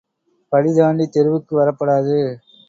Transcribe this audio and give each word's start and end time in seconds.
படிதாண்டி 0.51 1.05
தெருவுக்கு 1.09 1.53
வரப்படாது. 1.55 2.17